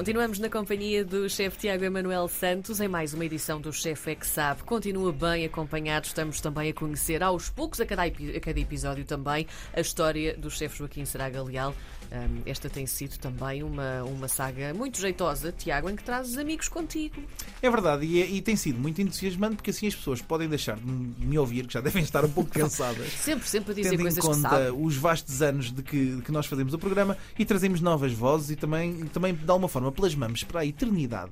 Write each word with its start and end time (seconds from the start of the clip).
Continuamos 0.00 0.38
na 0.38 0.48
companhia 0.48 1.04
do 1.04 1.28
chefe 1.28 1.58
Tiago 1.58 1.84
Emanuel 1.84 2.26
Santos 2.26 2.80
em 2.80 2.88
mais 2.88 3.12
uma 3.12 3.22
edição 3.22 3.60
do 3.60 3.70
Chefe 3.70 4.12
é 4.12 4.14
que 4.14 4.26
Sabe. 4.26 4.62
Continua 4.62 5.12
bem 5.12 5.44
acompanhado, 5.44 6.06
estamos 6.06 6.40
também 6.40 6.70
a 6.70 6.72
conhecer 6.72 7.22
aos 7.22 7.50
poucos, 7.50 7.82
a 7.82 7.84
cada, 7.84 8.04
a 8.04 8.40
cada 8.40 8.58
episódio 8.58 9.04
também, 9.04 9.46
a 9.74 9.80
história 9.82 10.34
do 10.38 10.50
chefe 10.50 10.78
Joaquim 10.78 11.04
Seraga 11.04 11.42
Leal. 11.42 11.74
Hum, 12.12 12.40
esta 12.46 12.68
tem 12.68 12.86
sido 12.86 13.18
também 13.18 13.62
uma, 13.62 14.02
uma 14.02 14.26
saga 14.26 14.74
muito 14.74 14.98
jeitosa, 14.98 15.52
Tiago, 15.52 15.88
em 15.88 15.94
que 15.94 16.02
trazes 16.02 16.36
amigos 16.38 16.68
contigo. 16.68 17.22
É 17.62 17.70
verdade, 17.70 18.04
e, 18.04 18.22
é- 18.22 18.26
e 18.26 18.40
tem 18.40 18.56
sido 18.56 18.80
muito 18.80 19.00
entusiasmante 19.00 19.56
porque 19.56 19.70
assim 19.70 19.86
as 19.86 19.94
pessoas 19.94 20.20
podem 20.22 20.48
deixar 20.48 20.76
de 20.76 20.90
me 20.90 21.38
ouvir, 21.38 21.66
que 21.66 21.74
já 21.74 21.80
devem 21.80 22.02
estar 22.02 22.24
um 22.24 22.30
pouco 22.30 22.50
cansadas. 22.58 23.12
Sempre, 23.12 23.46
sempre 23.46 23.72
a 23.72 23.74
dizer 23.74 23.90
Tendo 23.90 24.00
em 24.00 24.04
coisas 24.04 24.24
que 24.24 24.26
conta 24.26 24.72
os 24.72 24.96
vastos 24.96 25.42
anos 25.42 25.70
de 25.70 25.82
que, 25.82 26.16
de 26.16 26.22
que 26.22 26.32
nós 26.32 26.46
fazemos 26.46 26.72
o 26.72 26.78
programa 26.78 27.16
e 27.38 27.44
trazemos 27.44 27.80
novas 27.80 28.12
vozes 28.12 28.50
e 28.50 28.56
também, 28.56 29.02
e 29.02 29.04
também 29.04 29.34
de 29.34 29.48
alguma 29.48 29.68
forma 29.68 29.89
plasmamos 29.92 30.44
para 30.44 30.60
a 30.60 30.66
eternidade 30.66 31.30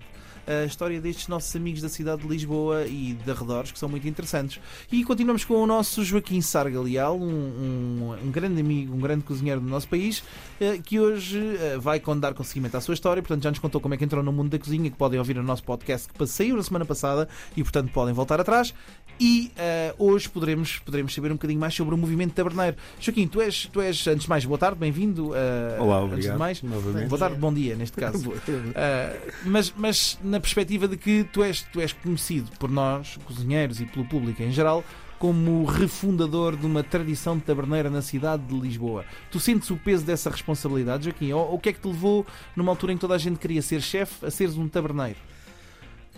a 0.51 0.65
história 0.65 0.99
destes 0.99 1.29
nossos 1.29 1.55
amigos 1.55 1.83
da 1.83 1.91
cidade 1.91 2.23
de 2.23 2.27
Lisboa 2.29 2.87
e 2.87 3.13
de 3.23 3.31
arredores 3.31 3.71
que 3.71 3.79
são 3.79 3.87
muito 3.87 4.09
interessantes. 4.09 4.59
E 4.91 5.05
continuamos 5.05 5.45
com 5.45 5.57
o 5.63 5.67
nosso 5.67 6.03
Joaquim 6.03 6.41
Sarga 6.41 6.81
Leal, 6.81 7.19
um, 7.21 7.23
um- 7.23 8.17
um 8.25 8.31
grande 8.31 8.59
amigo, 8.59 8.95
um 8.95 8.99
grande 8.99 9.25
cozinheiro 9.25 9.61
do 9.61 9.69
nosso 9.69 9.87
país, 9.87 10.25
eh, 10.59 10.79
que 10.83 10.99
hoje 10.99 11.39
eh, 11.61 11.77
vai 11.79 12.01
dar 12.19 12.33
conseguimento 12.33 12.79
à 12.79 12.81
sua 12.81 12.95
história. 12.95 13.23
Portanto, 13.23 13.43
já 13.43 13.51
nos 13.51 13.59
contou 13.59 13.79
como 13.79 13.93
é 13.93 13.99
que 13.99 14.05
entrou 14.07 14.23
no 14.23 14.33
mundo 14.33 14.49
da 14.49 14.59
cozinha, 14.59 14.91
que 14.91 14.97
podem 14.97 15.19
ouvir 15.19 15.37
o 15.37 15.43
nosso 15.43 15.63
podcast 15.65 16.09
que 16.11 16.27
saiu 16.27 16.57
na 16.57 16.63
semana 16.63 16.87
passada 16.87 17.29
e, 17.55 17.63
portanto, 17.63 17.91
podem 17.93 18.15
voltar 18.15 18.41
atrás. 18.41 18.73
E 19.21 19.51
eh, 19.59 19.95
hoje 19.99 20.31
poderemos, 20.31 20.79
poderemos 20.79 21.13
saber 21.13 21.31
um 21.31 21.35
bocadinho 21.35 21.61
mais 21.61 21.75
sobre 21.75 21.95
o 21.95 21.99
movimento 21.99 22.33
taberneiro. 22.33 22.75
Joaquim, 22.99 23.27
tu 23.29 23.43
és, 23.43 23.67
tu 23.71 23.83
és 23.83 24.07
antes 24.07 24.23
de 24.23 24.29
mais, 24.31 24.47
boa 24.47 24.57
tarde, 24.57 24.79
bem-vindo. 24.79 25.33
Olá, 25.79 25.99
Antes 25.99 26.09
de 26.09 26.15
obrigado. 26.15 26.39
mais, 26.39 26.63
novamente. 26.63 27.09
boa 27.09 27.19
tarde, 27.19 27.37
bom 27.37 27.53
dia, 27.53 27.77
neste 27.77 27.97
caso. 27.99 28.33
Uh, 28.47 29.33
mas, 29.45 29.73
mas 29.77 30.19
na 30.23 30.41
perspectiva 30.41 30.87
de 30.89 30.97
que 30.97 31.25
tu 31.25 31.43
és, 31.43 31.63
tu 31.63 31.81
és 31.81 31.93
conhecido 31.93 32.51
por 32.59 32.71
nós, 32.71 33.19
cozinheiros 33.25 33.81
e 33.81 33.87
pelo 33.87 34.05
público 34.07 34.43
em 34.43 34.51
geral, 34.51 34.85
como 35.19 35.65
refundador 35.65 36.57
de 36.57 36.65
uma 36.65 36.83
tradição 36.83 37.37
de 37.37 37.43
taberneira 37.43 37.91
na 37.91 38.01
cidade 38.01 38.45
de 38.45 38.55
Lisboa. 38.59 39.05
Tu 39.31 39.41
sentes 39.41 39.69
o 39.71 39.77
peso 39.77 40.05
dessa 40.05 40.31
responsabilidade, 40.31 41.05
Joaquim? 41.05 41.33
Ou 41.33 41.49
ou 41.49 41.55
o 41.57 41.59
que 41.59 41.71
é 41.71 41.73
que 41.73 41.81
te 41.81 41.89
levou, 41.89 42.25
numa 42.55 42.71
altura 42.71 42.93
em 42.93 42.97
que 42.97 43.01
toda 43.01 43.15
a 43.15 43.19
gente 43.19 43.39
queria 43.39 43.63
ser 43.63 43.81
chefe, 43.83 44.25
a 44.25 44.31
seres 44.31 44.57
um 44.57 44.69
taberneiro? 44.69 45.19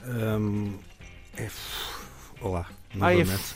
Hum, 0.06 0.74
é- 1.36 1.48
Olá, 2.41 2.66
Ah, 3.00 3.12
é 3.14 3.19
novamente. 3.24 3.55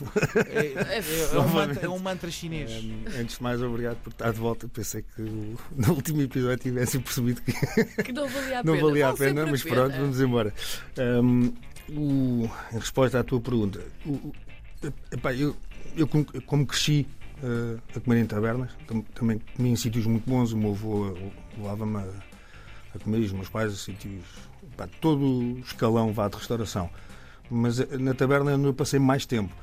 É, 0.49 0.99
é- 1.01 1.35
é 1.35 1.39
um 1.41 1.49
mantra, 1.49 1.87
é 1.87 1.89
um 1.89 1.99
mantra 1.99 2.31
chinês. 2.31 2.71
Antes 3.19 3.37
de 3.39 3.43
mais, 3.43 3.61
obrigado 3.63 3.97
por 3.97 4.11
estar 4.11 4.33
de 4.33 4.39
volta. 4.39 4.69
Pensei 4.69 5.03
que 5.03 5.23
no 5.77 5.93
último 5.93 6.23
episódio 6.23 6.59
tivessem 6.59 7.01
percebido 7.01 7.41
que 7.43 7.53
Que 8.05 8.13
não 8.13 8.29
valia 8.29 8.61
a 8.61 8.63
não 8.65 8.75
pena. 8.75 8.87
valia 8.87 9.09
a 9.09 9.13
pena, 9.15 9.29
sempre 9.41 9.51
mas 9.51 9.63
pena. 9.63 9.75
pronto, 9.75 9.97
vamos 9.97 10.21
embora. 10.21 10.55
Hum, 11.23 11.53
o- 11.91 12.49
em 12.73 12.79
resposta 12.79 13.19
à 13.21 13.25
tua 13.25 13.41
pergunta, 13.41 13.81
o- 14.07 14.33
epá, 15.11 15.35
eu, 15.35 15.57
eu 15.97 16.07
como, 16.07 16.25
como 16.47 16.65
cresci 16.67 17.07
eh, 17.43 17.79
a 17.97 18.01
comer 18.01 18.21
em 18.21 18.27
tabernas, 18.27 18.71
tam- 18.87 19.03
também 19.15 19.41
comi 19.57 19.71
em 19.71 19.77
sítios 19.77 20.07
muito 20.07 20.29
bons. 20.31 20.53
O 20.53 20.57
meu 20.57 20.71
avô 20.71 21.13
levava-me 21.59 21.97
a, 21.97 22.07
a 22.95 22.99
comer 23.01 23.19
e 23.19 23.25
os 23.25 23.33
meus 23.33 23.49
pais 23.49 23.73
a 23.73 23.77
sítios. 23.77 24.23
epá, 24.73 24.87
todo 25.01 25.25
o 25.27 25.59
escalão 25.59 26.13
vá 26.13 26.29
de 26.29 26.37
restauração. 26.37 26.89
Mas 27.51 27.81
eh, 27.81 27.99
na 27.99 28.15
taberna 28.15 28.51
é 28.51 28.55
onde 28.55 28.67
eu 28.67 28.75
passei 28.75 28.99
mais 28.99 29.27
tempo. 29.27 29.55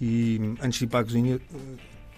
E 0.00 0.38
hum, 0.40 0.54
antes 0.62 0.78
de 0.78 0.84
ir 0.84 0.88
para 0.88 1.00
a 1.00 1.04
cozinha, 1.04 1.36
eh, 1.36 1.58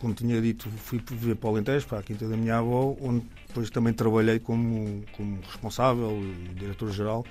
como 0.01 0.15
tinha 0.15 0.41
dito, 0.41 0.69
fui 0.71 1.03
viver 1.11 1.35
para 1.37 1.49
o 1.51 1.53
Alentejo, 1.55 1.87
para 1.87 1.99
a 1.99 2.03
quinta 2.03 2.29
da 2.29 2.37
minha 2.37 2.57
avó, 2.59 2.97
onde 3.01 3.25
depois 3.49 3.69
também 3.71 3.93
trabalhei 3.93 4.39
como, 4.39 5.03
como 5.13 5.41
responsável 5.43 6.11
e 6.23 6.55
diretor-geral 6.55 7.25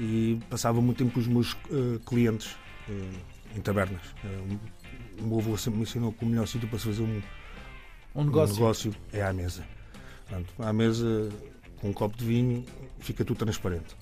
e 0.00 0.38
passava 0.50 0.80
muito 0.80 0.98
tempo 0.98 1.12
com 1.12 1.20
os 1.20 1.26
meus 1.26 1.56
eh, 1.70 1.98
clientes 2.06 2.56
eh, 2.88 3.56
em 3.56 3.60
tabernas. 3.60 4.02
Eh, 4.24 4.56
o 5.20 5.26
meu 5.26 5.38
avô 5.38 5.56
sempre 5.56 5.78
me 5.78 5.84
ensinou 5.84 6.12
que 6.12 6.24
o 6.24 6.28
melhor 6.28 6.46
sítio 6.46 6.68
para 6.68 6.78
se 6.78 6.86
fazer 6.86 7.02
um, 7.02 7.22
Um 8.14 8.22
um 8.22 8.24
negócio. 8.24 8.54
negócio 8.56 8.94
é 9.12 9.22
à 9.22 9.32
mesa. 9.32 9.62
Portanto, 10.26 10.52
à 10.58 10.72
mesa, 10.72 11.28
com 11.80 11.90
um 11.90 11.92
copo 11.92 12.16
de 12.16 12.24
vinho, 12.24 12.64
fica 13.00 13.24
tudo 13.24 13.38
transparente. 13.38 13.94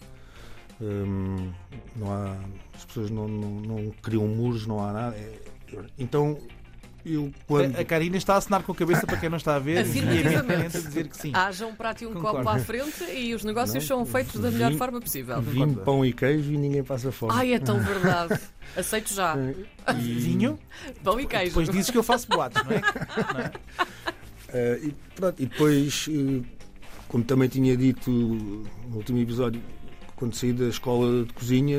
Hum, 0.80 1.52
não 1.96 2.10
há, 2.12 2.36
as 2.74 2.84
pessoas 2.84 3.10
não, 3.10 3.28
não, 3.28 3.50
não 3.60 3.90
criam 4.02 4.26
muros, 4.26 4.66
não 4.66 4.82
há 4.84 4.92
nada. 4.92 5.16
É- 5.16 5.38
então, 5.98 6.38
eu 7.04 7.30
quando. 7.46 7.78
A, 7.78 7.84
Karina 7.84 8.16
está 8.16 8.34
a 8.34 8.36
assinar 8.38 8.62
com 8.62 8.72
a 8.72 8.74
cabeça 8.74 9.06
para 9.06 9.16
quem 9.18 9.28
não 9.28 9.36
está 9.36 9.56
a 9.56 9.58
ver 9.58 9.76
e 9.76 9.78
Afirmativamente. 9.80 10.76
a 10.76 10.80
dizer 10.82 11.08
que 11.08 11.16
sim. 11.16 11.32
Haja 11.34 11.66
um 11.66 11.74
prato 11.74 12.02
e 12.02 12.06
um 12.06 12.14
Concordo. 12.14 12.38
copo 12.38 12.48
à 12.48 12.58
frente 12.58 13.04
e 13.12 13.34
os 13.34 13.44
negócios 13.44 13.74
Não, 13.88 13.98
são 13.98 14.06
feitos 14.06 14.40
da 14.40 14.50
melhor 14.50 14.72
forma 14.74 15.00
possível. 15.00 15.40
Vinho, 15.42 15.76
pão 15.76 16.04
e 16.04 16.12
queijo 16.12 16.50
e 16.52 16.56
ninguém 16.56 16.82
passa 16.82 17.12
fome. 17.12 17.32
Ai, 17.34 17.52
é 17.54 17.58
tão 17.58 17.78
verdade. 17.84 18.40
Aceito 18.76 19.12
já. 19.12 19.36
E- 19.36 19.92
Vinho? 20.02 20.58
Pão 21.04 21.20
e 21.20 21.26
queijo. 21.26 21.46
Depois 21.48 21.68
dizes 21.68 21.90
que 21.90 21.98
eu 21.98 22.02
faço 22.02 22.26
boatos, 22.28 22.62
não 22.64 22.72
é? 22.72 22.80
Não 23.34 23.40
é? 23.40 23.52
Eh, 24.52 24.80
e, 24.84 24.94
pronto, 25.14 25.40
e 25.40 25.46
depois, 25.46 26.06
eh, 26.10 26.40
como 27.06 27.22
também 27.22 27.48
tinha 27.48 27.76
dito 27.76 28.10
no 28.10 28.96
último 28.96 29.18
episódio, 29.18 29.62
quando 30.20 30.34
saí 30.34 30.52
da 30.52 30.66
escola 30.68 31.24
de 31.24 31.32
cozinha, 31.32 31.78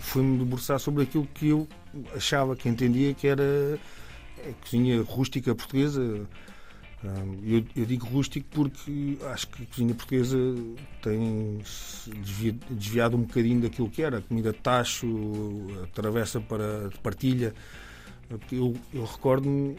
fui-me 0.00 0.38
debruçar 0.38 0.78
sobre 0.78 1.04
aquilo 1.04 1.26
que 1.32 1.48
eu 1.48 1.66
achava 2.14 2.54
que 2.54 2.68
entendia 2.68 3.14
que 3.14 3.26
era 3.26 3.78
a 4.46 4.52
cozinha 4.62 5.02
rústica 5.02 5.54
portuguesa. 5.54 6.28
Eu, 7.42 7.64
eu 7.74 7.86
digo 7.86 8.06
rústico 8.06 8.46
porque 8.50 9.16
acho 9.32 9.48
que 9.48 9.62
a 9.62 9.66
cozinha 9.66 9.94
portuguesa 9.94 10.36
tem 11.00 11.62
desviado 12.68 13.16
um 13.16 13.22
bocadinho 13.22 13.62
daquilo 13.62 13.88
que 13.88 14.02
era 14.02 14.18
a 14.18 14.20
comida 14.20 14.52
de 14.52 14.58
tacho, 14.58 15.06
a 15.82 15.86
travessa 15.86 16.38
para 16.38 16.90
de 16.90 16.98
partilha. 16.98 17.54
Eu, 18.52 18.76
eu 18.92 19.04
recordo-me 19.04 19.78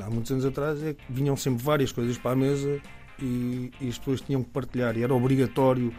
há 0.00 0.08
muitos 0.08 0.32
anos 0.32 0.46
atrás 0.46 0.82
é 0.82 0.94
que 0.94 1.04
vinham 1.10 1.36
sempre 1.36 1.62
várias 1.62 1.92
coisas 1.92 2.16
para 2.16 2.30
a 2.30 2.36
mesa 2.36 2.80
e, 3.20 3.70
e 3.82 3.88
as 3.90 3.98
pessoas 3.98 4.22
tinham 4.22 4.42
que 4.42 4.48
partilhar 4.48 4.96
e 4.96 5.02
era 5.02 5.14
obrigatório 5.14 5.92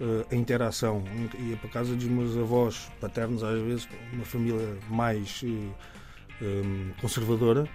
eh, 0.00 0.26
a 0.30 0.34
interação. 0.34 1.02
Ia 1.40 1.56
para 1.56 1.68
a 1.68 1.72
casa 1.72 1.94
dos 1.94 2.04
meus 2.04 2.36
avós 2.36 2.88
paternos, 3.00 3.42
às 3.42 3.60
vezes, 3.62 3.88
uma 4.12 4.24
família 4.24 4.76
mais 4.88 5.42
eh, 5.44 6.44
em, 6.44 6.94
conservadora, 7.00 7.68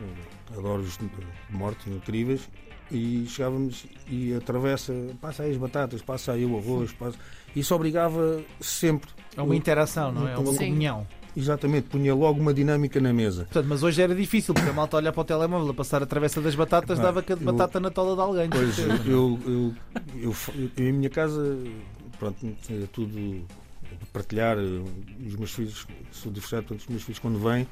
eh, 0.00 0.56
adoro 0.58 0.82
os 0.82 0.98
de 0.98 1.08
morte, 1.50 1.88
incríveis, 1.88 2.48
e 2.90 3.24
chegávamos 3.28 3.86
e 4.08 4.34
a 4.34 4.40
travessa, 4.40 4.92
passa 5.20 5.44
aí 5.44 5.52
as 5.52 5.56
batatas, 5.56 6.02
passa 6.02 6.32
aí 6.32 6.44
o 6.44 6.58
arroz, 6.58 6.92
passa... 6.92 7.16
isso 7.54 7.74
obrigava 7.74 8.42
sempre, 8.60 9.10
É 9.36 9.40
uma 9.40 9.56
interação, 9.56 10.12
não 10.12 10.28
é? 10.28 10.32
É 10.32 10.36
uma 10.36 10.54
comunhão. 10.54 11.06
Exatamente, 11.36 11.88
punha 11.88 12.14
logo 12.14 12.40
uma 12.40 12.52
dinâmica 12.52 13.00
na 13.00 13.12
mesa. 13.12 13.44
Portanto, 13.44 13.66
mas 13.68 13.82
hoje 13.82 14.00
era 14.02 14.14
difícil, 14.14 14.54
porque 14.54 14.70
a 14.70 14.72
malta 14.72 14.96
olha 14.96 15.12
para 15.12 15.20
o 15.20 15.24
telemóvel 15.24 15.70
a 15.70 15.74
passar 15.74 16.02
a 16.02 16.06
travessa 16.06 16.40
das 16.40 16.54
batatas, 16.54 16.98
Ah, 16.98 17.02
dava 17.02 17.22
cada 17.22 17.40
batata 17.40 17.80
na 17.80 17.90
tola 17.90 18.14
de 18.14 18.20
alguém. 18.20 18.50
Pois, 18.50 18.78
eu, 19.06 19.38
eu, 19.46 19.74
eu, 20.16 20.36
eu, 20.56 20.70
em 20.76 20.92
minha 20.92 21.10
casa, 21.10 21.56
pronto, 22.18 22.46
é 22.70 22.86
tudo 22.92 23.44
partilhar. 24.12 24.56
Os 24.58 25.36
meus 25.36 25.52
filhos, 25.52 25.86
sou 26.10 26.32
divorciado, 26.32 26.66
portanto, 26.66 26.80
os 26.84 26.88
meus 26.88 27.02
filhos, 27.02 27.18
quando 27.18 27.38
vêm, 27.38 27.66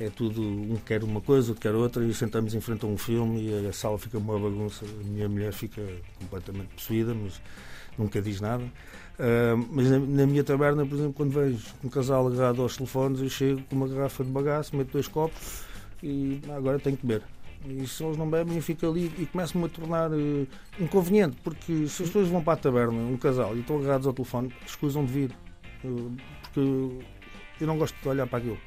é 0.00 0.08
tudo, 0.08 0.42
um 0.42 0.76
quer 0.76 1.04
uma 1.04 1.20
coisa, 1.20 1.50
outro 1.50 1.62
quer 1.62 1.74
outra, 1.74 2.04
e 2.04 2.12
sentamos 2.14 2.54
em 2.54 2.60
frente 2.60 2.84
a 2.84 2.88
um 2.88 2.96
filme 2.96 3.48
e 3.48 3.66
a 3.66 3.72
sala 3.72 3.98
fica 3.98 4.18
uma 4.18 4.38
bagunça. 4.38 4.84
A 4.84 5.04
minha 5.04 5.28
mulher 5.28 5.52
fica 5.52 5.82
completamente 6.18 6.68
possuída, 6.74 7.14
mas 7.14 7.40
nunca 7.98 8.20
diz 8.20 8.40
nada. 8.40 8.64
Ah, 9.18 9.54
mas 9.70 9.88
na, 9.90 9.98
na 9.98 10.26
minha 10.26 10.44
taberna, 10.44 10.84
por 10.84 10.94
exemplo, 10.96 11.12
quando 11.12 11.30
vejo 11.30 11.58
um 11.84 11.88
casal 11.88 12.26
agarrado 12.26 12.62
aos 12.62 12.76
telefones, 12.76 13.20
eu 13.20 13.28
chego 13.28 13.62
com 13.62 13.76
uma 13.76 13.88
garrafa 13.88 14.24
de 14.24 14.30
bagaço, 14.30 14.76
meto 14.76 14.92
dois 14.92 15.08
copos 15.08 15.64
e 16.02 16.40
ah, 16.48 16.56
agora 16.56 16.78
tenho 16.78 16.96
que 16.96 17.06
beber. 17.06 17.22
E 17.64 17.86
se 17.86 18.02
eles 18.02 18.16
não 18.16 18.28
bebem, 18.28 18.56
eu 18.56 18.62
fico 18.62 18.84
ali 18.84 19.12
e 19.18 19.26
começo-me 19.26 19.66
a 19.66 19.68
tornar 19.68 20.10
eh, 20.12 20.46
inconveniente, 20.80 21.36
porque 21.44 21.86
se 21.86 22.02
as 22.02 22.08
pessoas 22.08 22.26
vão 22.26 22.42
para 22.42 22.54
a 22.54 22.56
taberna, 22.56 22.92
um 22.92 23.16
casal, 23.16 23.56
e 23.56 23.60
estão 23.60 23.78
agarrados 23.78 24.04
ao 24.04 24.12
telefone, 24.12 24.52
escusam 24.66 25.04
de 25.04 25.12
vir. 25.12 25.30
Eh, 25.84 26.22
porque 26.42 26.60
eu 27.60 27.66
não 27.66 27.78
gosto 27.78 27.94
de 28.02 28.08
olhar 28.08 28.26
para 28.26 28.38
aquilo. 28.38 28.58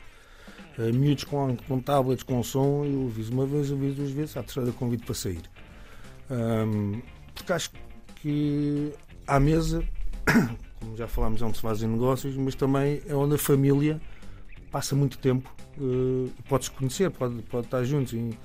Eh, 0.80 0.94
miúdos 0.94 1.26
com, 1.26 1.58
com 1.68 1.82
tablets, 1.82 2.24
com 2.24 2.42
som, 2.42 2.86
eu 2.86 3.08
aviso 3.08 3.34
uma 3.34 3.46
vez, 3.46 3.70
aviso 3.70 3.96
duas 3.96 4.12
vezes, 4.12 4.38
à 4.38 4.44
terceira 4.44 4.72
convido 4.72 5.04
para 5.04 5.16
sair. 5.16 5.42
Ahm, 6.30 7.02
porque 7.34 7.52
acho 7.52 7.72
que 8.16 8.94
à 9.28 9.40
mesa, 9.40 9.84
como 10.80 10.96
já 10.98 11.08
falámos, 11.08 11.42
é 11.42 11.46
onde 11.46 11.56
se 11.58 11.62
fazem 11.62 11.90
negócios, 11.90 12.36
mas 12.36 12.56
também 12.56 13.02
é 13.08 13.16
onde 13.16 13.36
a 13.36 13.38
família 13.38 14.00
passa 14.72 14.96
muito 14.96 15.18
tempo 15.18 15.50
eh, 15.80 16.30
e 16.40 16.42
pode-se 16.50 16.72
conhecer, 16.72 17.10
pode, 17.12 17.36
pode 17.44 17.68
estar 17.68 17.84
juntos. 17.84 18.14
E, 18.14 18.38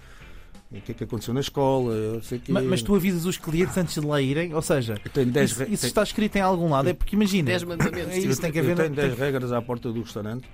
o 0.73 0.81
que 0.81 0.93
é 0.93 0.95
que 0.95 1.03
aconteceu 1.03 1.35
na 1.35 1.41
escola, 1.41 1.93
eu 1.93 2.23
sei 2.23 2.39
que. 2.39 2.53
Ma- 2.53 2.63
Mas 2.63 2.81
tu 2.81 2.95
avisas 2.95 3.25
os 3.25 3.37
clientes 3.37 3.77
antes 3.77 3.95
de 4.01 4.07
lá 4.07 4.23
irem, 4.23 4.55
ou 4.55 4.63
seja, 4.63 4.95
Eu 5.05 5.11
tenho 5.11 5.27
10 5.29 5.51
isso, 5.51 5.63
isso 5.65 5.87
está 5.87 6.05
escrito 6.05 6.37
em 6.37 6.41
algum 6.41 6.71
lado, 6.71 6.89
é 6.89 6.95
porque 6.95 7.17
imagina. 7.17 7.47
Dez 7.47 7.65
mandamentos. 7.65 8.13
É 8.15 8.19
isso, 8.19 8.41
tem 8.41 8.53
que 8.53 8.59
eu 8.59 8.63
haver. 8.63 8.77
tenho 8.77 8.95
tem 8.95 9.05
10 9.09 9.19
regras 9.19 9.51
à 9.51 9.61
porta 9.61 9.91
do 9.93 10.01
restaurante. 10.01 10.49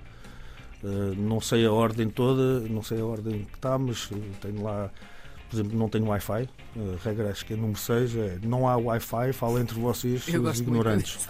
Uh, 0.83 1.13
não 1.15 1.39
sei 1.39 1.65
a 1.67 1.71
ordem 1.71 2.09
toda, 2.09 2.61
não 2.61 2.81
sei 2.81 2.99
a 2.99 3.05
ordem 3.05 3.45
que 3.45 3.55
está, 3.55 3.77
mas 3.77 4.09
uh, 4.09 4.15
tenho 4.41 4.63
lá, 4.63 4.89
por 5.49 5.55
exemplo, 5.55 5.77
não 5.77 5.89
tenho 5.89 6.05
Wi-Fi. 6.07 6.49
Uh, 6.75 6.95
a 6.95 7.03
regra 7.03 7.29
acho 7.29 7.45
que 7.45 7.53
é 7.53 7.55
número 7.55 7.79
6, 7.79 8.15
é 8.15 8.39
não 8.43 8.67
há 8.67 8.75
Wi-Fi, 8.77 9.33
fala 9.33 9.59
entre 9.61 9.79
vocês, 9.79 10.27
Eu 10.27 10.43
os 10.43 10.59
ignorantes. 10.59 11.27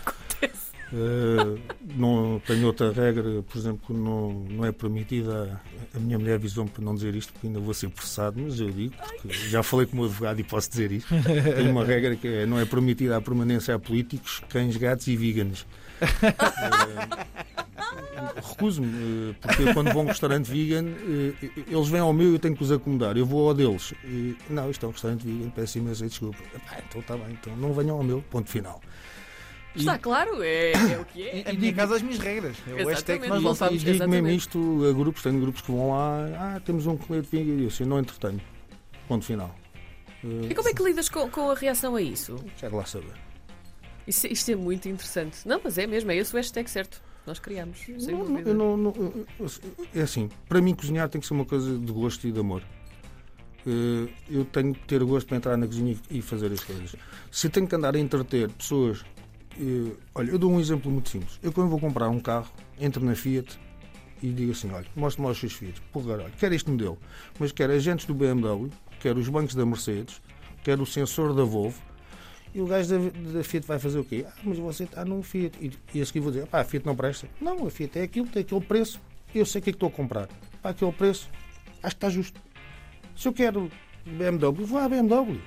Uh, 0.92 1.60
não 1.96 2.42
tenho 2.48 2.66
outra 2.66 2.94
regra, 2.94 3.44
por 3.44 3.58
exemplo, 3.58 3.98
não, 3.98 4.32
não 4.50 4.66
é 4.66 4.72
permitida. 4.72 5.60
A 5.94 6.00
minha 6.00 6.18
mulher 6.18 6.36
avisou-me 6.36 6.70
para 6.70 6.84
não 6.84 6.96
dizer 6.96 7.14
isto, 7.14 7.34
porque 7.34 7.48
ainda 7.48 7.60
vou 7.60 7.74
ser 7.74 7.90
processado, 7.90 8.40
mas 8.42 8.60
eu 8.60 8.72
digo, 8.72 8.96
porque 9.22 9.34
já 9.50 9.62
falei 9.62 9.86
com 9.86 10.00
o 10.00 10.06
advogado 10.06 10.40
e 10.40 10.44
posso 10.44 10.70
dizer 10.70 10.92
isto. 10.94 11.10
Tem 11.56 11.70
uma 11.70 11.84
regra 11.84 12.16
que 12.16 12.28
é: 12.28 12.46
não 12.46 12.58
é 12.58 12.66
permitida 12.66 13.18
a 13.18 13.22
permanência 13.22 13.76
a 13.76 13.80
políticos, 13.80 14.42
cães, 14.48 14.78
gatos 14.78 15.08
e 15.08 15.18
veganos. 15.18 15.68
Uh, 16.02 17.57
Recuso-me, 18.50 18.88
uh, 18.88 19.36
porque 19.42 19.74
quando 19.74 19.92
vou 19.94 20.02
a 20.02 20.06
um 20.06 20.08
restaurante 20.08 20.46
vegan, 20.50 20.86
uh, 20.86 21.36
eles 21.68 21.88
vêm 21.90 22.00
ao 22.02 22.14
meu 22.14 22.30
e 22.32 22.34
eu 22.34 22.40
tenho 22.40 22.56
que 22.56 22.64
os 22.64 22.72
acomodar. 22.72 23.18
Eu 23.18 23.26
vou 23.26 23.48
ao 23.48 23.54
deles. 23.54 23.94
E, 24.04 24.36
não, 24.50 24.70
isto 24.70 24.86
é 24.86 24.90
um 24.90 24.92
restaurante 24.92 25.26
vegan, 25.26 25.50
peço 25.50 25.78
imensa 25.78 26.08
desculpa. 26.08 26.38
Epá, 26.56 26.82
então 26.88 27.02
está 27.02 27.16
bem, 27.18 27.30
então 27.32 27.56
não 27.58 27.74
venham 27.74 27.98
ao 27.98 28.04
meu, 28.04 28.22
ponto 28.30 28.50
final. 28.50 28.82
E- 29.76 29.80
Está 29.80 29.98
claro, 30.00 30.42
é, 30.42 30.72
é 30.72 30.98
o 31.00 31.06
que 31.06 31.22
é. 31.28 31.44
A 31.50 31.54
minha 31.54 31.74
casa, 31.74 31.96
as 31.98 32.02
minhas 32.02 32.18
regras. 32.20 32.58
É 32.68 32.84
o 32.84 32.88
hashtag 32.88 33.22
que 33.22 33.28
nós. 33.30 33.44
Vamos- 33.44 33.62
E 33.62 33.78
digo 33.78 33.86
mesmo 33.92 34.04
exatamente. 34.06 34.38
isto 34.38 34.86
a 34.90 34.94
grupos, 34.94 35.22
tenho 35.22 35.40
grupos 35.40 35.62
que 35.62 35.72
vão 35.72 35.92
lá, 35.92 36.26
ah, 36.56 36.60
temos 36.66 36.88
um 36.88 36.98
colete 36.98 37.30
de 37.30 37.38
vinho 37.44 37.60
e 37.60 37.62
eu 37.64 37.68
assim, 37.68 37.86
não 37.86 38.00
entretenho. 38.00 38.42
Ponto 39.08 39.24
final. 39.24 39.54
E 40.50 40.54
como 40.56 40.68
é 40.68 40.74
que 40.74 40.84
lidas 40.84 41.08
com, 41.10 41.30
com 41.30 41.52
a 41.52 41.54
reação 41.56 41.96
a 41.96 42.02
isso? 42.02 42.44
Quero 42.60 42.76
lá 42.76 42.86
saber. 42.86 43.14
Isso- 44.08 44.26
Isto 44.28 44.52
é 44.52 44.56
muito 44.56 44.90
interessante. 44.90 45.38
Não, 45.48 45.62
mas 45.64 45.78
é 45.78 45.86
mesmo, 45.86 46.10
é 46.12 46.16
esse 46.16 46.34
o 46.34 46.38
hashtag 46.38 46.68
certo. 46.70 47.00
Nós 47.28 47.40
criamos, 47.40 47.80
Não, 48.08 48.26
não, 48.56 48.78
não- 48.78 48.94
é 49.94 50.02
assim, 50.02 50.30
para 50.48 50.62
mim 50.62 50.74
cozinhar 50.74 51.10
tem 51.10 51.20
que 51.20 51.28
ser 51.28 51.34
uma 51.34 51.44
coisa 51.46 51.78
de 51.78 51.92
gosto 51.92 52.26
e 52.26 52.32
de 52.32 52.40
amor. 52.40 52.64
Eh, 53.66 54.08
Eu 54.30 54.46
tenho 54.46 54.74
que 54.74 54.80
ter 54.88 55.04
gosto 55.04 55.28
para 55.28 55.36
entrar 55.38 55.58
na 55.58 55.68
cozinha 55.68 55.98
e 56.10 56.22
fazer 56.22 56.50
as 56.54 56.64
coisas. 56.64 56.96
Se 57.30 57.50
tenho 57.50 57.68
que 57.68 57.76
andar 57.76 57.96
a 57.96 58.00
entreter 58.00 58.50
pessoas. 58.52 59.04
eh, 59.60 59.92
Olha, 60.16 60.32
eu 60.32 60.40
dou 60.40 60.50
um 60.52 60.58
exemplo 60.60 60.90
muito 60.90 61.10
simples. 61.10 61.38
Eu 61.44 61.52
quando 61.52 61.70
vou 61.70 61.80
comprar 61.80 62.08
um 62.10 62.20
carro, 62.20 62.50
entro 62.80 63.04
na 63.04 63.14
Fiat 63.14 63.60
e 64.24 64.30
digo 64.32 64.54
assim: 64.54 64.72
olha, 64.72 64.86
mostre-me 64.96 65.26
lá 65.28 65.34
os 65.34 65.40
seus 65.40 65.52
Fiat. 65.52 65.82
Porra, 65.92 66.14
olha, 66.14 66.32
quero 66.40 66.56
este 66.56 66.70
modelo, 66.72 66.98
mas 67.38 67.52
quero 67.52 67.74
agentes 67.74 68.06
do 68.06 68.14
BMW, 68.14 68.70
quero 69.02 69.20
os 69.20 69.28
bancos 69.28 69.54
da 69.54 69.66
Mercedes, 69.66 70.22
quero 70.64 70.84
o 70.84 70.86
sensor 70.86 71.34
da 71.34 71.44
Volvo. 71.44 71.82
E 72.58 72.62
o 72.62 72.66
gajo 72.66 72.90
da, 72.90 73.34
da 73.38 73.44
Fiat 73.44 73.68
vai 73.68 73.78
fazer 73.78 74.00
o 74.00 74.04
quê? 74.04 74.26
Ah, 74.28 74.34
mas 74.44 74.58
você 74.58 74.86
está 74.86 75.06
num 75.06 75.22
Fiat. 75.22 75.56
E, 75.62 75.72
e 75.94 76.02
a 76.02 76.06
seguir 76.08 76.22
vou 76.22 76.32
dizer, 76.32 76.48
pá, 76.48 76.62
a 76.62 76.64
Fiat 76.64 76.84
não 76.88 76.96
presta. 76.96 77.30
Não, 77.40 77.68
a 77.68 77.70
Fiat 77.70 78.00
é 78.00 78.02
aquilo, 78.02 78.26
tem 78.26 78.42
aquele 78.42 78.62
preço. 78.62 79.00
Eu 79.36 79.46
sei 79.46 79.62
o 79.62 79.64
que 79.64 79.70
é 79.70 79.74
que 79.74 79.76
estou 79.76 79.90
a 79.90 79.92
comprar. 79.92 80.28
Para 80.60 80.72
aquele 80.72 80.92
preço, 80.92 81.30
acho 81.84 81.96
que 81.96 81.98
está 81.98 82.10
justo. 82.10 82.42
Se 83.16 83.28
eu 83.28 83.34
quero 83.34 83.72
BMW, 84.08 84.66
vou 84.66 84.80
à 84.80 84.90
BMW. 84.90 85.40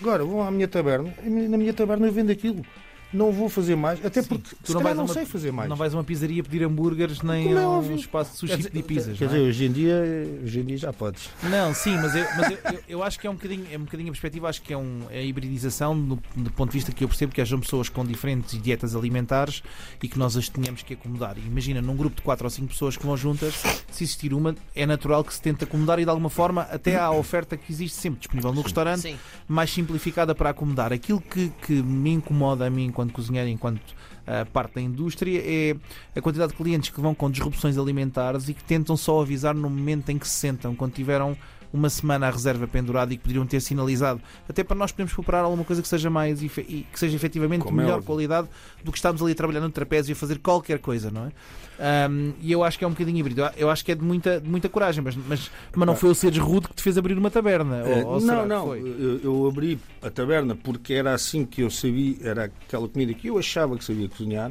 Agora, 0.00 0.24
vou 0.24 0.40
à 0.40 0.50
minha 0.50 0.66
taberna. 0.66 1.12
Na 1.22 1.58
minha 1.58 1.74
taberna 1.74 2.06
eu 2.06 2.12
vendo 2.12 2.32
aquilo. 2.32 2.64
Não 3.12 3.30
vou 3.32 3.48
fazer 3.48 3.76
mais, 3.76 4.04
até 4.04 4.20
Sim, 4.20 4.28
porque 4.28 4.50
tu 4.62 4.66
se 4.66 4.74
não 4.74 4.82
vais 4.82 4.96
não 4.96 5.04
uma- 5.04 5.14
sei 5.14 5.24
fazer 5.24 5.52
mais. 5.52 5.68
Não 5.68 5.76
vais 5.76 5.94
a 5.94 5.96
uma 5.96 6.04
pizzaria 6.04 6.42
pedir 6.42 6.64
hambúrgueres 6.64 7.22
nem 7.22 7.44
Como 7.46 7.58
é 7.58 7.62
a 7.64 7.68
um 7.68 7.72
óbvio. 7.78 7.96
espaço 7.96 8.32
de 8.32 8.38
sushi 8.38 8.56
dizer, 8.56 8.70
pedir 8.70 8.82
pizzas. 8.84 9.16
Quer 9.18 9.24
não 9.26 9.32
é? 9.32 9.36
dizer, 9.36 9.48
hoje 9.48 9.64
em 9.64 9.72
dia, 9.72 9.94
hoje 10.42 10.60
em 10.60 10.64
dia 10.64 10.76
já 10.76 10.92
podes. 10.92 11.30
Não, 11.44 11.72
sim, 11.72 11.96
mas, 11.98 12.14
eu, 12.16 12.24
mas 12.36 12.50
eu, 12.50 12.58
eu- 12.72 12.80
eu 12.88 13.02
acho 13.04 13.18
que 13.18 13.26
é 13.26 13.30
um 13.30 13.34
bocadinho, 13.34 13.64
é 13.72 13.76
um 13.78 13.82
bocadinho 13.84 14.08
a 14.08 14.12
perspectiva, 14.12 14.48
acho 14.48 14.60
que 14.60 14.72
é, 14.72 14.76
um, 14.76 15.02
é 15.10 15.18
a 15.20 15.22
hibridização 15.22 15.98
do, 15.98 16.18
do 16.34 16.50
ponto 16.50 16.70
de 16.72 16.78
vista 16.78 16.92
que 16.92 17.04
eu 17.04 17.08
percebo 17.08 17.32
que 17.32 17.40
hajam 17.40 17.60
pessoas 17.60 17.88
com 17.88 18.04
diferentes 18.04 18.60
dietas 18.60 18.94
alimentares 18.96 19.62
e 20.02 20.08
que 20.08 20.18
nós 20.18 20.36
as 20.36 20.48
tenhamos 20.48 20.82
que 20.82 20.94
acomodar. 20.94 21.36
Imagina, 21.38 21.80
num 21.80 21.96
grupo 21.96 22.16
de 22.16 22.22
4 22.22 22.44
ou 22.44 22.50
5 22.50 22.68
pessoas 22.68 22.96
que 22.96 23.06
vão 23.06 23.16
juntas, 23.16 23.54
se 23.90 24.04
existir 24.04 24.34
uma, 24.34 24.54
é 24.74 24.84
natural 24.84 25.22
que 25.24 25.32
se 25.32 25.40
tente 25.40 25.62
acomodar 25.64 25.98
e 26.00 26.04
de 26.04 26.10
alguma 26.10 26.28
forma 26.28 26.62
até 26.62 26.96
a 26.98 27.10
oferta 27.12 27.56
que 27.56 27.72
existe 27.72 27.96
sempre 27.98 28.18
disponível 28.18 28.52
no 28.52 28.62
restaurante, 28.62 29.00
Sim. 29.02 29.16
mais 29.48 29.70
simplificada 29.70 30.34
para 30.34 30.50
acomodar. 30.50 30.92
Aquilo 30.92 31.20
que, 31.20 31.50
que 31.62 31.72
me 31.82 32.10
incomoda 32.10 32.66
a 32.66 32.70
mim 32.70 32.90
enquanto 32.96 33.12
cozinheiro, 33.12 33.48
enquanto 33.50 33.80
ah, 34.26 34.46
parte 34.50 34.76
da 34.76 34.80
indústria, 34.80 35.42
é 35.44 35.76
a 36.16 36.22
quantidade 36.22 36.52
de 36.52 36.58
clientes 36.58 36.88
que 36.88 37.00
vão 37.00 37.14
com 37.14 37.30
disrupções 37.30 37.76
alimentares 37.76 38.48
e 38.48 38.54
que 38.54 38.64
tentam 38.64 38.96
só 38.96 39.20
avisar 39.20 39.54
no 39.54 39.68
momento 39.68 40.08
em 40.08 40.18
que 40.18 40.26
se 40.26 40.34
sentam, 40.34 40.74
quando 40.74 40.92
tiveram 40.92 41.36
uma 41.76 41.90
semana 41.90 42.26
à 42.26 42.30
reserva 42.30 42.66
pendurada 42.66 43.12
e 43.12 43.16
que 43.16 43.22
poderiam 43.22 43.46
ter 43.46 43.60
sinalizado, 43.60 44.20
até 44.48 44.64
para 44.64 44.76
nós 44.76 44.90
podermos 44.92 45.12
preparar 45.12 45.44
alguma 45.44 45.64
coisa 45.64 45.82
que 45.82 45.88
seja 45.88 46.10
mais 46.10 46.42
e 46.42 46.48
que 46.48 46.98
seja 46.98 47.14
efetivamente 47.14 47.60
de 47.60 47.66
Como 47.66 47.80
é 47.80 47.84
melhor 47.84 47.98
óbvio. 47.98 48.06
qualidade 48.06 48.48
do 48.82 48.90
que 48.90 48.98
estarmos 48.98 49.22
ali 49.22 49.32
a 49.32 49.34
trabalhar 49.34 49.60
no 49.60 49.70
trapézio 49.70 50.12
e 50.12 50.14
a 50.14 50.16
fazer 50.16 50.38
qualquer 50.38 50.78
coisa, 50.78 51.10
não 51.10 51.26
é? 51.26 51.32
Ahm, 51.78 52.32
e 52.40 52.50
eu 52.50 52.64
acho 52.64 52.78
que 52.78 52.84
é 52.84 52.88
um 52.88 52.92
bocadinho 52.92 53.18
híbrido. 53.18 53.42
Eu 53.56 53.68
acho 53.70 53.84
que 53.84 53.92
é 53.92 53.94
de 53.94 54.02
muita, 54.02 54.40
de 54.40 54.48
muita 54.48 54.68
coragem, 54.68 55.02
mas, 55.04 55.14
mas, 55.16 55.50
mas 55.74 55.86
não 55.86 55.94
foi 55.94 56.10
o 56.10 56.14
seres 56.14 56.38
rude 56.38 56.68
que 56.68 56.74
te 56.74 56.82
fez 56.82 56.96
abrir 56.96 57.18
uma 57.18 57.30
taberna. 57.30 57.82
Eh, 57.86 58.04
ou, 58.04 58.14
ou 58.14 58.20
será 58.20 58.46
não, 58.46 58.66
não. 58.66 58.76
Eu, 58.76 59.20
eu 59.22 59.46
abri 59.46 59.78
a 60.02 60.10
taberna 60.10 60.56
porque 60.56 60.94
era 60.94 61.12
assim 61.12 61.44
que 61.44 61.62
eu 61.62 61.70
sabia, 61.70 62.16
era 62.22 62.44
aquela 62.44 62.88
comida 62.88 63.12
que 63.12 63.28
eu 63.28 63.38
achava 63.38 63.76
que 63.76 63.84
sabia 63.84 64.08
cozinhar. 64.08 64.50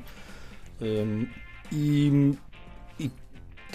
Hum, 0.81 1.25
e, 1.71 2.35
e 2.44 2.44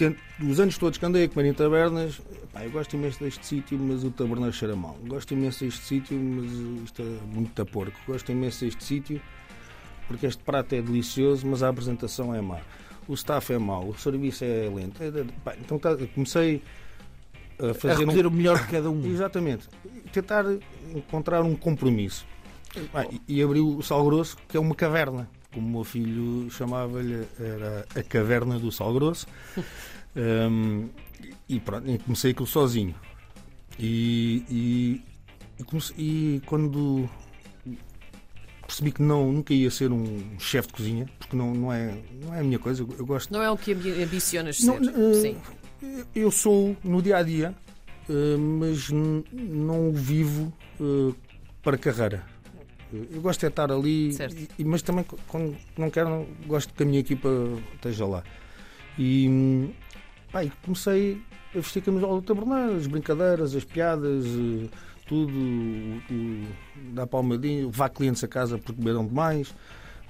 tento- 0.09 0.19
os 0.49 0.59
anos 0.59 0.77
todos 0.77 0.97
que 0.97 1.05
andei 1.05 1.25
a 1.25 1.29
comer 1.29 1.49
em 1.49 1.53
tabernas, 1.53 2.19
pá, 2.51 2.63
eu 2.63 2.71
gosto 2.71 2.95
imenso 2.95 3.19
deste 3.19 3.45
sítio, 3.45 3.77
mas 3.79 4.03
o 4.03 4.11
taberneiro 4.11 4.51
cheira 4.53 4.75
mal. 4.75 4.97
Gosto 5.07 5.33
imenso 5.33 5.63
deste 5.65 5.81
sítio, 5.85 6.17
mas 6.19 6.51
isto 6.85 7.01
é 7.01 7.35
muito 7.35 7.61
a 7.61 7.65
porco. 7.65 7.97
Gosto 8.07 8.31
imenso 8.31 8.65
deste 8.65 8.83
sítio 8.83 9.21
porque 10.07 10.25
este 10.25 10.43
prato 10.43 10.73
é 10.73 10.81
delicioso, 10.81 11.45
mas 11.47 11.61
a 11.63 11.69
apresentação 11.69 12.33
é 12.33 12.41
má. 12.41 12.59
O 13.07 13.13
staff 13.13 13.51
é 13.53 13.57
mau, 13.57 13.87
o 13.89 13.97
serviço 13.97 14.43
é 14.43 14.69
lento. 14.73 15.01
É 15.01 15.09
de- 15.11 15.23
pá, 15.43 15.55
então 15.59 15.77
tá- 15.79 15.95
comecei 16.13 16.61
a 17.59 17.71
A 17.71 17.73
fazer 17.73 17.95
um, 18.03 18.07
recolher 18.09 18.25
o 18.27 18.31
melhor 18.31 18.59
de 18.59 18.67
cada 18.67 18.89
um. 18.89 19.05
Exatamente. 19.09 19.67
Tentar 20.11 20.45
encontrar 20.95 21.41
um 21.43 21.55
compromisso. 21.55 22.25
Ah, 22.93 23.05
e 23.27 23.41
abriu 23.43 23.67
o 23.77 23.81
Sal 23.83 24.03
Grosso, 24.05 24.37
que 24.47 24.57
é 24.57 24.59
uma 24.59 24.73
caverna. 24.75 25.29
Como 25.53 25.67
o 25.67 25.71
meu 25.71 25.83
filho 25.83 26.49
chamava-lhe, 26.49 27.27
era 27.37 27.85
a 27.93 28.01
caverna 28.03 28.57
do 28.57 28.71
Sal 28.71 28.93
Grosso. 28.93 29.27
Hum, 30.15 30.89
e 31.47 31.59
pronto, 31.59 31.89
e 31.89 31.97
comecei 31.99 32.31
aquilo 32.31 32.47
sozinho. 32.47 32.95
E, 33.79 34.43
e, 35.59 35.63
comecei- 35.63 35.95
e 35.97 36.41
quando 36.45 37.09
percebi 38.65 38.91
que 38.91 39.01
não, 39.01 39.31
nunca 39.31 39.53
ia 39.53 39.69
ser 39.69 39.91
um 39.91 40.39
chefe 40.39 40.67
de 40.69 40.73
cozinha, 40.73 41.09
porque 41.19 41.35
não, 41.35 41.53
não, 41.53 41.73
é, 41.73 41.97
não 42.23 42.33
é 42.33 42.39
a 42.39 42.43
minha 42.43 42.59
coisa, 42.59 42.85
eu, 42.97 43.05
gosto 43.05 43.31
Não 43.33 43.41
é 43.41 43.49
o 43.49 43.57
que 43.57 43.73
ambi- 43.73 44.01
ambicionas 44.03 44.61
Não, 44.61 44.81
ser. 44.83 44.89
eh, 44.97 45.13
Sim. 45.21 45.37
eu 46.15 46.31
sou 46.31 46.75
no 46.83 47.01
dia 47.01 47.17
a 47.17 47.23
dia, 47.23 47.53
eh, 48.09 48.37
mas 48.37 48.89
não 48.91 49.89
o 49.89 49.93
vivo 49.93 50.53
eh, 50.79 51.13
para 51.61 51.77
carreira. 51.77 52.25
Eu 52.93 53.21
gosto 53.21 53.39
de 53.41 53.47
estar 53.47 53.71
ali, 53.71 54.13
e- 54.59 54.65
mas 54.65 54.81
também 54.81 55.05
quando 55.27 55.55
não 55.77 55.89
quero, 55.89 56.09
não- 56.09 56.27
gosto 56.45 56.73
que 56.73 56.83
a 56.83 56.85
minha 56.85 56.99
equipa 56.99 57.29
esteja 57.75 58.05
lá. 58.05 58.21
E, 58.99 59.69
pá, 60.31 60.43
e 60.43 60.51
comecei 60.63 61.21
a 61.53 61.57
vestir 61.59 61.81
camisola 61.81 62.21
do 62.21 62.25
taberneiro, 62.25 62.75
as 62.77 62.87
brincadeiras, 62.87 63.55
as 63.55 63.63
piadas, 63.63 64.25
eh, 64.25 64.69
tudo, 65.07 65.33
o- 65.33 66.01
o- 66.13 66.93
dar 66.93 67.05
palmadinho, 67.07 67.65
levar 67.67 67.89
clientes 67.89 68.23
a 68.23 68.27
casa 68.27 68.57
porque 68.57 68.79
beberam 68.81 69.05
demais, 69.05 69.53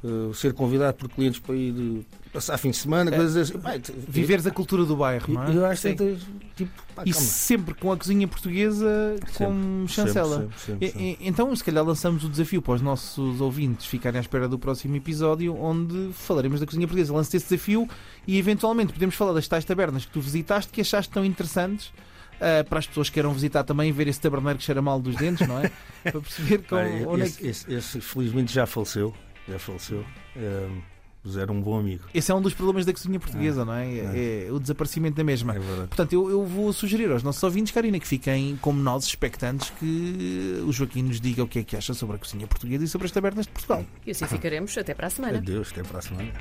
eh, 0.03 0.33
ser 0.33 0.53
convidado 0.53 0.97
por 0.97 1.09
clientes 1.09 1.39
para 1.39 1.55
ir 1.55 2.03
eh, 2.03 2.15
passar 2.33 2.57
fim 2.57 2.71
de 2.71 2.77
semana, 2.77 3.11
É. 3.11 3.15
coisas 3.15 3.35
assim. 3.49 3.59
Pá, 3.59 3.71
Viveres 4.07 4.45
a 4.47 4.51
cultura 4.51 4.85
do 4.85 4.95
bairro, 4.95 5.33
não 5.33 5.43
é? 5.43 5.55
eu 5.55 5.65
acho 5.65 5.81
que 5.95 6.17
tipo, 6.55 6.71
pá, 6.95 7.03
E 7.05 7.11
calma. 7.11 7.27
sempre 7.27 7.73
com 7.73 7.91
a 7.91 7.97
cozinha 7.97 8.27
portuguesa 8.27 9.15
como 9.37 9.87
chancela. 9.87 10.39
Sempre, 10.41 10.59
sempre, 10.59 10.87
sempre, 10.91 11.17
Então, 11.21 11.55
se 11.55 11.63
calhar, 11.63 11.83
lançamos 11.85 12.23
o 12.23 12.29
desafio 12.29 12.61
para 12.61 12.73
os 12.75 12.81
nossos 12.81 13.41
ouvintes 13.41 13.85
ficarem 13.85 14.17
à 14.17 14.21
espera 14.21 14.47
do 14.47 14.57
próximo 14.57 14.95
episódio, 14.95 15.55
onde 15.55 16.11
falaremos 16.13 16.59
da 16.59 16.65
cozinha 16.65 16.87
portuguesa. 16.87 17.13
Lance 17.13 17.35
esse 17.35 17.49
desafio 17.49 17.87
e, 18.27 18.37
eventualmente, 18.37 18.93
podemos 18.93 19.15
falar 19.15 19.33
das 19.33 19.47
tais 19.47 19.65
tabernas 19.65 20.05
que 20.05 20.11
tu 20.11 20.21
visitaste 20.21 20.71
que 20.71 20.81
achaste 20.81 21.11
tão 21.11 21.23
interessantes. 21.25 21.91
ah, 22.39 22.63
para 22.63 22.79
as 22.79 22.87
pessoas 22.87 23.07
que 23.07 23.13
queiram 23.15 23.31
visitar 23.33 23.63
também, 23.63 23.91
ver 23.91 24.07
esse 24.07 24.19
taberneiro 24.19 24.57
que 24.57 24.65
cheira 24.65 24.81
mal 24.81 24.99
dos 24.99 25.15
dentes, 25.15 25.47
não 25.47 25.59
é? 25.59 25.69
para 26.03 26.19
perceber 26.21 26.57
com, 26.63 26.75
Pá, 26.75 26.81
onde 27.07 27.21
é 27.21 27.25
esse, 27.25 27.37
que. 27.37 27.47
esse- 27.47 27.71
esse, 27.73 28.01
felizmente 28.01 28.51
já 28.51 28.65
faleceu. 28.65 29.13
Já 29.47 29.59
faleceu. 29.59 30.05
Ehm, 30.35 30.81
mas 31.23 31.37
era 31.37 31.51
um 31.51 31.61
bom 31.61 31.77
amigo. 31.77 32.03
Esse 32.13 32.31
é 32.31 32.35
um 32.35 32.41
dos 32.41 32.53
problemas 32.53 32.85
da 32.85 32.91
cozinha 32.91 33.19
portuguesa, 33.19 33.63
não 33.63 33.73
é? 33.73 33.87
É, 33.87 34.47
é 34.47 34.51
o 34.51 34.59
desaparecimento 34.59 35.15
da 35.15 35.23
mesma. 35.23 35.55
É 35.55 35.59
verdade. 35.59 35.87
Portanto, 35.89 36.13
eu, 36.13 36.29
eu 36.29 36.45
vou 36.45 36.73
sugerir 36.73 37.11
aos 37.11 37.21
nossos 37.21 37.41
ouvintes, 37.43 37.71
Karina, 37.71 37.99
que 37.99 38.07
fiquem 38.07 38.57
como 38.57 38.81
nós, 38.81 39.05
expectantes, 39.05 39.69
que 39.79 40.63
o 40.65 40.71
Joaquim 40.71 41.03
nos 41.03 41.21
diga 41.21 41.43
o 41.43 41.47
que 41.47 41.59
é 41.59 41.63
que 41.63 41.75
acha 41.75 41.93
sobre 41.93 42.15
a 42.15 42.19
cozinha 42.19 42.47
portuguesa 42.47 42.83
e 42.83 42.87
sobre 42.87 43.05
as 43.05 43.11
tabernas 43.11 43.45
de 43.45 43.51
Portugal. 43.51 43.85
E 44.05 44.11
assim 44.11 44.25
ficaremos 44.25 44.75
até 44.77 44.95
para 44.95 45.07
a 45.07 45.09
semana. 45.09 45.37
Adeus, 45.37 45.71
até 45.71 45.83
para 45.83 45.99
a 45.99 46.01
semana. 46.01 46.31